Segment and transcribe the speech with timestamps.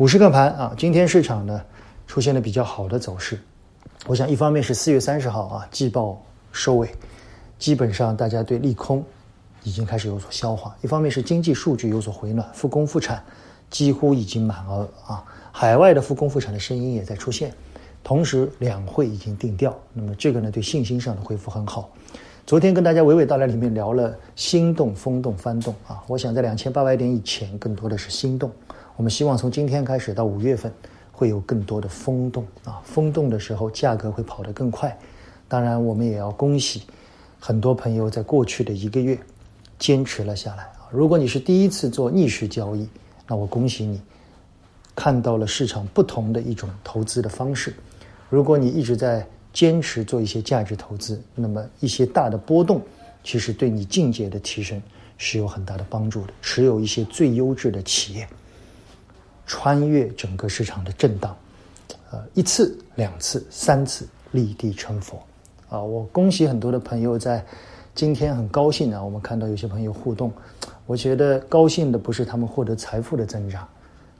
[0.00, 1.62] 股市看盘啊，今天市场呢
[2.06, 3.38] 出现了比较好的走势。
[4.06, 6.18] 我想，一方面是四月三十号啊季报
[6.52, 6.90] 收尾，
[7.58, 9.04] 基本上大家对利空
[9.62, 13.22] 已经开始有所消化；一方面是经济数据有所回暖，复工复产
[13.68, 17.52] 几乎已经满额啊，海外的复工复产的声音也在出现。
[18.02, 21.90] 同时，两会已经定调，那么这个呢对信心上的恢复很好。
[22.46, 26.02] 昨天跟大家娓娓道来，里面聊了心动、风动、翻动啊。
[26.06, 28.50] 我想在两千八百点以前，更多的是心动。
[28.96, 30.72] 我们希望从今天开始到五月份，
[31.12, 32.82] 会有更多的风动啊。
[32.84, 34.96] 风动的时候，价格会跑得更快。
[35.48, 36.82] 当然，我们也要恭喜
[37.38, 39.18] 很多朋友在过去的一个月
[39.78, 40.88] 坚持了下来啊。
[40.90, 42.86] 如果你是第一次做逆势交易，
[43.26, 44.00] 那我恭喜你，
[44.94, 47.74] 看到了市场不同的一种投资的方式。
[48.28, 52.80] 如果你一直在坚持做一些价值投资，那么一些大的波动，
[53.24, 54.80] 其实对你境界的提升
[55.18, 56.32] 是有很大的帮助的。
[56.40, 58.28] 持有一些最优质的企业，
[59.50, 61.36] 穿越整个市场的震荡，
[62.12, 65.20] 呃，一次、两次、三次立地成佛，
[65.68, 67.44] 啊，我恭喜很多的朋友在
[67.92, 70.32] 今天很高兴啊，我们看到有些朋友互动，
[70.86, 73.66] 我觉得高兴的不是他们获得财富的增长，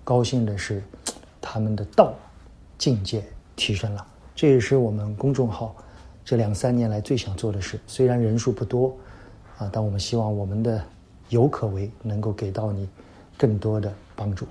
[0.03, 0.83] 高兴的是
[1.41, 2.13] 他们的道
[2.77, 3.23] 境界
[3.55, 4.05] 提升了。
[4.35, 5.77] 这也是我们公众号
[6.25, 7.79] 这两三年来最想做的事。
[7.87, 8.93] 虽然人数不多，
[9.59, 10.83] 啊，但我们希望我们的
[11.29, 12.89] 有可为能够给到你
[13.39, 14.45] 更多的帮助。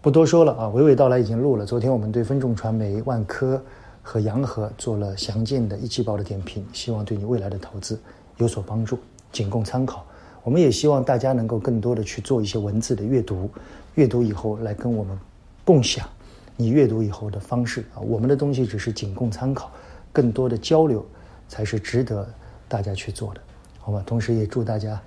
[0.00, 1.66] 不多说了啊，娓娓道来已经录了。
[1.66, 3.60] 昨天我们对分众传媒、万科
[4.00, 8.00] 和洋河做了详尽的一季报的点评，希望对你未来的投资
[8.36, 8.96] 有所帮助，
[9.32, 10.06] 仅供参考。
[10.44, 13.50] 我们也希望大家能够更多的去做一些文字的阅读，
[13.96, 15.18] 阅读以后来跟我们
[15.64, 16.08] 共享。
[16.56, 19.68] 你阅读以后的方式啊，我们的东西只是仅供参考，
[20.12, 21.04] 更多的交流
[21.48, 22.24] 才是值得
[22.68, 23.40] 大家去做的，
[23.80, 24.00] 好吧？
[24.06, 25.00] 同时也祝大家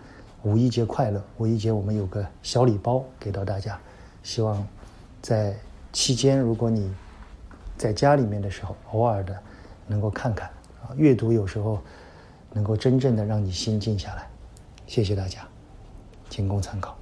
[0.43, 1.23] 五一节快乐！
[1.37, 3.79] 五一节我们有个小礼包给到大家，
[4.21, 4.65] 希望
[5.21, 5.55] 在
[5.93, 6.93] 期间如果你
[7.77, 9.37] 在家里面的时候，偶尔的
[9.87, 10.49] 能够看看
[10.81, 11.79] 啊，阅读有时候
[12.53, 14.27] 能够真正的让你心静下来。
[14.87, 15.47] 谢谢大家，
[16.29, 16.97] 仅供参考。